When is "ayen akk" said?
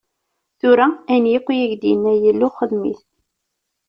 1.11-1.47